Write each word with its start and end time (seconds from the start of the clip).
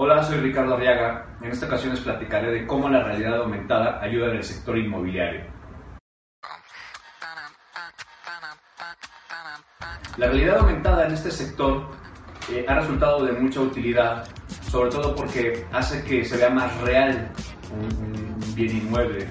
Hola, 0.00 0.22
soy 0.22 0.38
Ricardo 0.38 0.74
Arriaga. 0.74 1.26
En 1.42 1.50
esta 1.50 1.66
ocasión 1.66 1.92
les 1.92 2.02
platicaré 2.02 2.52
de 2.52 2.66
cómo 2.68 2.88
la 2.88 3.02
realidad 3.02 3.38
aumentada 3.38 4.00
ayuda 4.00 4.30
en 4.30 4.36
el 4.36 4.44
sector 4.44 4.78
inmobiliario. 4.78 5.40
La 10.16 10.26
realidad 10.28 10.58
aumentada 10.58 11.04
en 11.04 11.14
este 11.14 11.32
sector 11.32 11.88
eh, 12.48 12.64
ha 12.68 12.76
resultado 12.76 13.26
de 13.26 13.32
mucha 13.32 13.58
utilidad, 13.58 14.24
sobre 14.70 14.88
todo 14.88 15.16
porque 15.16 15.66
hace 15.72 16.04
que 16.04 16.24
se 16.24 16.36
vea 16.36 16.50
más 16.50 16.80
real 16.82 17.32
un, 17.72 18.40
un 18.40 18.54
bien 18.54 18.76
inmueble. 18.76 19.26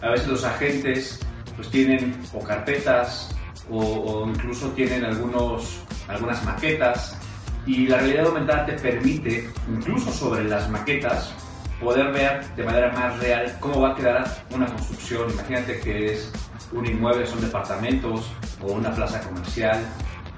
A 0.00 0.12
veces 0.12 0.28
los 0.28 0.44
agentes 0.44 1.20
pues 1.56 1.68
tienen 1.68 2.18
o 2.32 2.42
carpetas 2.42 3.36
o, 3.68 3.82
o 3.82 4.28
incluso 4.30 4.70
tienen 4.70 5.04
algunos, 5.04 5.84
algunas 6.08 6.42
maquetas 6.42 7.20
y 7.66 7.88
la 7.88 7.98
realidad 7.98 8.26
aumentada 8.26 8.64
te 8.64 8.72
permite, 8.74 9.50
incluso 9.68 10.12
sobre 10.12 10.44
las 10.44 10.70
maquetas, 10.70 11.34
poder 11.80 12.12
ver 12.12 12.46
de 12.54 12.62
manera 12.62 12.92
más 12.92 13.18
real 13.18 13.56
cómo 13.60 13.80
va 13.80 13.92
a 13.92 13.94
quedar 13.94 14.24
una 14.54 14.66
construcción. 14.66 15.30
Imagínate 15.30 15.80
que 15.80 16.12
es 16.12 16.32
un 16.72 16.86
inmueble, 16.86 17.26
son 17.26 17.40
departamentos 17.40 18.32
o 18.62 18.72
una 18.72 18.90
plaza 18.92 19.20
comercial 19.20 19.84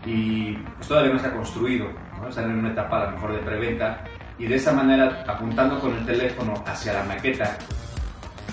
y 0.05 0.55
pues, 0.55 0.89
todavía 0.89 1.11
no 1.11 1.17
está 1.17 1.33
construido, 1.33 1.89
¿no? 2.19 2.29
están 2.29 2.51
en 2.51 2.59
una 2.59 2.71
etapa 2.71 3.03
a 3.03 3.05
lo 3.07 3.13
mejor 3.13 3.33
de 3.35 3.39
preventa 3.39 4.05
y 4.39 4.47
de 4.47 4.55
esa 4.55 4.73
manera, 4.73 5.25
apuntando 5.27 5.79
con 5.81 5.95
el 5.95 6.07
teléfono 6.07 6.55
hacia 6.67 6.95
la 6.95 7.03
maqueta, 7.05 7.59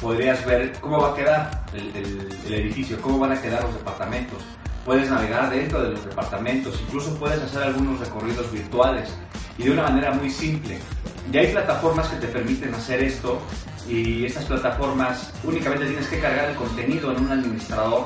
podrías 0.02 0.46
ver 0.46 0.74
cómo 0.82 1.00
va 1.00 1.12
a 1.12 1.16
quedar 1.16 1.66
el 1.74 2.54
edificio, 2.54 3.00
cómo 3.02 3.20
van 3.20 3.32
a 3.32 3.42
quedar 3.42 3.64
los 3.64 3.74
departamentos 3.74 4.44
puedes 4.86 5.10
navegar 5.10 5.50
dentro 5.50 5.82
de 5.84 5.92
los 5.92 6.06
departamentos, 6.06 6.80
incluso 6.88 7.14
puedes 7.16 7.42
hacer 7.42 7.64
algunos 7.64 8.00
recorridos 8.00 8.50
virtuales 8.52 9.10
y 9.58 9.64
de 9.64 9.72
una 9.72 9.84
manera 9.84 10.12
muy 10.14 10.30
simple. 10.30 10.78
Ya 11.32 11.42
hay 11.42 11.48
plataformas 11.48 12.08
que 12.08 12.18
te 12.18 12.28
permiten 12.28 12.74
hacer 12.76 13.04
esto 13.04 13.42
y 13.90 14.26
estas 14.26 14.46
plataformas 14.46 15.34
únicamente 15.44 15.88
tienes 15.88 16.08
que 16.08 16.20
cargar 16.20 16.52
el 16.52 16.56
contenido 16.56 17.12
en 17.12 17.26
un 17.26 17.32
administrador 17.32 18.06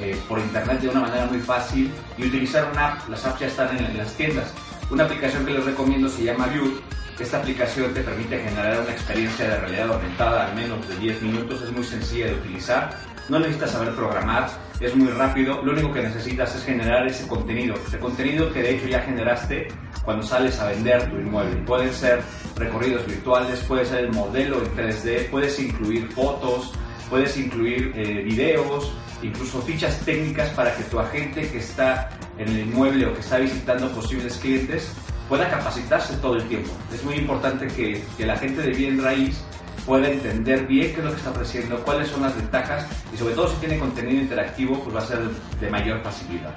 eh, 0.00 0.18
por 0.28 0.38
internet 0.38 0.80
de 0.80 0.88
una 0.88 1.00
manera 1.00 1.26
muy 1.26 1.40
fácil 1.40 1.92
y 2.16 2.26
utilizar 2.26 2.70
una 2.72 2.88
app. 2.88 3.08
Las 3.08 3.24
apps 3.26 3.40
ya 3.40 3.46
están 3.46 3.76
en, 3.76 3.96
las 3.96 4.12
tiendas. 4.14 4.52
Una 4.90 5.04
aplicación 5.04 5.44
que 5.44 5.52
les 5.52 5.64
recomiendo 5.64 6.08
se 6.08 6.24
llama 6.24 6.46
View. 6.46 6.80
Esta 7.18 7.38
aplicación 7.38 7.94
te 7.94 8.00
permite 8.00 8.40
generar 8.40 8.80
una 8.80 8.90
experiencia 8.90 9.48
de 9.48 9.60
realidad 9.60 9.92
aumentada 9.92 10.48
en 10.48 10.56
menos 10.56 10.88
de 10.88 10.96
10 10.96 11.22
minutos. 11.22 11.62
Es 11.62 11.70
muy 11.70 11.84
sencilla 11.84 12.26
de 12.26 12.34
utilizar. 12.34 12.90
No 13.28 13.38
necesitas 13.38 13.70
saber 13.70 13.94
programar 13.94 14.48
es 14.80 14.94
muy 14.94 15.08
rápido, 15.08 15.62
lo 15.62 15.72
único 15.72 15.92
que 15.92 16.02
necesitas 16.02 16.54
es 16.54 16.64
generar 16.64 17.06
ese 17.06 17.26
contenido, 17.26 17.74
ese 17.86 17.98
contenido 17.98 18.52
que 18.52 18.62
de 18.62 18.74
hecho 18.74 18.86
ya 18.86 19.00
generaste 19.00 19.68
cuando 20.04 20.22
sales 20.22 20.58
a 20.60 20.66
vender 20.66 21.08
tu 21.08 21.16
inmueble. 21.16 21.56
Pueden 21.62 21.92
ser 21.92 22.20
recorridos 22.56 23.06
virtuales, 23.06 23.60
puede 23.60 23.84
ser 23.86 24.04
el 24.04 24.12
modelo 24.12 24.58
en 24.58 24.76
3D, 24.76 25.30
puedes 25.30 25.58
incluir 25.58 26.10
fotos, 26.10 26.72
puedes 27.08 27.36
incluir 27.36 27.92
eh, 27.94 28.22
videos, 28.24 28.92
incluso 29.22 29.62
fichas 29.62 29.98
técnicas 30.00 30.50
para 30.50 30.74
que 30.76 30.82
tu 30.84 30.98
agente 30.98 31.48
que 31.48 31.58
está 31.58 32.10
en 32.36 32.48
el 32.48 32.60
inmueble 32.60 33.06
o 33.06 33.14
que 33.14 33.20
está 33.20 33.38
visitando 33.38 33.88
posibles 33.92 34.36
clientes 34.38 34.92
pueda 35.28 35.48
capacitarse 35.48 36.14
todo 36.16 36.36
el 36.36 36.46
tiempo. 36.48 36.70
Es 36.92 37.02
muy 37.04 37.14
importante 37.14 37.68
que, 37.68 38.02
que 38.18 38.26
la 38.26 38.36
gente 38.36 38.60
de 38.60 38.70
bien 38.72 39.02
raíz 39.02 39.42
pueda 39.86 40.08
entender 40.08 40.66
bien 40.66 40.92
qué 40.94 41.00
es 41.00 41.04
lo 41.04 41.10
que 41.10 41.18
está 41.18 41.30
ofreciendo, 41.30 41.78
cuáles 41.84 42.08
son 42.08 42.22
las 42.22 42.34
ventajas 42.36 42.86
y 43.12 43.16
sobre 43.16 43.34
todo 43.34 43.48
si 43.48 43.56
tiene 43.56 43.78
contenido 43.78 44.22
interactivo, 44.22 44.80
pues 44.82 44.96
va 44.96 45.00
a 45.00 45.06
ser 45.06 45.20
de 45.60 45.70
mayor 45.70 46.02
facilidad. 46.02 46.54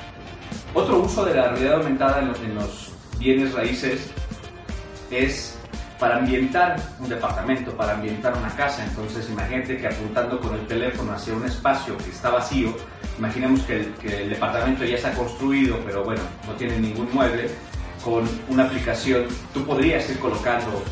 Otro 0.73 0.99
uso 0.99 1.25
de 1.25 1.35
la 1.35 1.49
realidad 1.49 1.75
aumentada 1.75 2.19
en 2.19 2.27
los, 2.29 2.39
en 2.41 2.55
los 2.55 2.91
bienes 3.19 3.53
raíces 3.53 4.09
es 5.11 5.57
para 5.99 6.17
ambientar 6.17 6.77
un 6.99 7.09
departamento, 7.09 7.71
para 7.75 7.93
ambientar 7.93 8.37
una 8.37 8.49
casa. 8.55 8.85
Entonces, 8.85 9.29
imagínate 9.29 9.77
que 9.77 9.87
apuntando 9.87 10.39
con 10.39 10.53
el 10.53 10.67
teléfono 10.67 11.11
hacia 11.13 11.33
un 11.33 11.45
espacio 11.45 11.97
que 11.97 12.09
está 12.11 12.29
vacío, 12.29 12.75
imaginemos 13.17 13.61
que 13.61 13.77
el, 13.77 13.93
que 13.95 14.23
el, 14.23 14.29
departamento 14.29 14.85
ya 14.85 14.95
está 14.95 15.11
construido, 15.13 15.79
pero 15.85 16.03
bueno, 16.03 16.21
no 16.45 16.53
tiene 16.53 16.79
ningún 16.79 17.09
mueble, 17.13 17.49
con 18.03 18.29
una 18.49 18.65
aplicación 18.65 19.25
tú 19.53 19.65
podrías 19.65 20.07
ir 20.09 20.19
colocando 20.19 20.83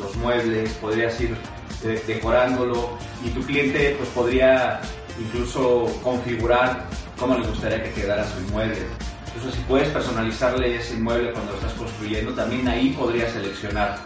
los 0.00 0.16
muebles, 0.16 0.72
podrías 0.74 1.20
ir 1.20 1.36
eh, 1.84 2.02
decorándolo 2.06 2.98
y 3.24 3.30
tu 3.30 3.40
cliente 3.42 3.94
pues 3.96 4.08
podría 4.10 4.80
incluso 5.18 5.86
configurar 6.02 6.86
cómo 7.18 7.36
le 7.38 7.46
gustaría 7.46 7.82
que 7.82 7.92
quedara 7.92 8.26
su 8.26 8.40
inmueble. 8.40 8.86
Entonces 9.26 9.54
si 9.54 9.60
puedes 9.62 9.88
personalizarle 9.90 10.76
ese 10.76 10.94
inmueble 10.94 11.32
cuando 11.32 11.52
lo 11.52 11.58
estás 11.58 11.72
construyendo, 11.74 12.32
también 12.32 12.66
ahí 12.68 12.90
podrías 12.90 13.32
seleccionar 13.32 13.98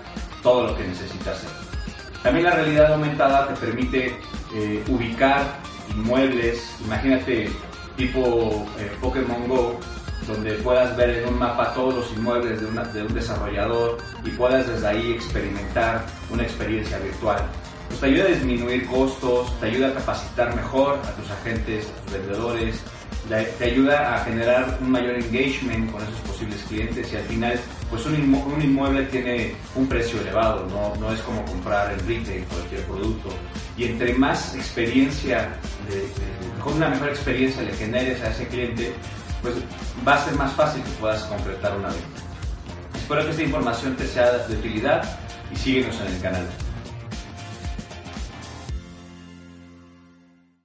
todo 0.42 0.68
lo 0.68 0.76
que 0.76 0.84
necesitas. 0.84 1.42
También 2.22 2.46
la 2.46 2.52
realidad 2.52 2.92
aumentada 2.92 3.48
te 3.48 3.54
permite 3.54 4.16
eh, 4.54 4.84
ubicar 4.88 5.58
inmuebles, 5.90 6.70
imagínate 6.84 7.50
tipo 7.96 8.66
eh, 8.78 8.90
Pokémon 9.00 9.48
Go, 9.48 9.78
donde 10.26 10.52
puedas 10.54 10.96
ver 10.96 11.10
en 11.10 11.28
un 11.28 11.38
mapa 11.38 11.72
todos 11.74 11.94
los 11.94 12.12
inmuebles 12.12 12.60
de, 12.60 13.02
un 13.02 13.14
desarrollador 13.14 13.98
y 14.24 14.30
puedas 14.30 14.66
desde 14.66 14.86
ahí 14.86 15.12
experimentar 15.12 16.04
una 16.30 16.42
experiencia 16.42 16.98
virtual. 16.98 17.42
Pues 17.88 18.00
te 18.00 18.06
ayuda 18.06 18.24
a 18.24 18.28
disminuir 18.28 18.86
costos, 18.86 19.58
te 19.60 19.66
ayuda 19.66 19.88
a 19.88 19.94
capacitar 19.94 20.54
mejor 20.56 20.98
a 21.04 21.10
tus 21.12 21.30
agentes, 21.30 21.86
a 21.86 22.02
tus 22.02 22.12
vendedores, 22.12 22.82
te 23.58 23.64
ayuda 23.64 24.16
a 24.16 24.24
generar 24.24 24.78
un 24.80 24.90
mayor 24.90 25.14
engagement 25.14 25.90
con 25.90 26.02
esos 26.02 26.20
posibles 26.20 26.62
clientes 26.68 27.10
y 27.12 27.16
al 27.16 27.22
final 27.24 27.60
pues 27.88 28.04
un, 28.04 28.14
inmue 28.16 28.42
un 28.54 28.60
inmueble 28.60 29.04
tiene 29.04 29.54
un 29.74 29.86
precio 29.86 30.20
elevado, 30.20 30.66
¿no? 30.68 30.94
no 31.00 31.12
es 31.12 31.20
como 31.20 31.42
comprar 31.46 31.92
en 31.92 32.00
retail 32.00 32.44
cualquier 32.44 32.82
producto 32.82 33.30
y 33.76 33.84
entre 33.84 34.14
más 34.14 34.54
experiencia, 34.54 35.48
de, 35.88 36.62
con 36.62 36.74
una 36.74 36.88
mejor 36.90 37.08
experiencia 37.08 37.62
le 37.62 37.72
generes 37.72 38.22
a 38.22 38.30
ese 38.30 38.46
cliente, 38.48 38.92
pues 39.44 39.56
va 40.08 40.14
a 40.14 40.24
ser 40.24 40.34
más 40.36 40.52
fácil 40.54 40.82
que 40.82 40.90
puedas 40.92 41.22
completar 41.24 41.76
una 41.76 41.88
venta. 41.88 42.20
Espero 42.96 43.24
que 43.24 43.30
esta 43.30 43.42
información 43.42 43.94
te 43.94 44.06
sea 44.06 44.38
de 44.38 44.56
utilidad 44.56 45.04
y 45.52 45.56
síguenos 45.56 46.00
en 46.00 46.06
el 46.06 46.20
canal. 46.22 46.46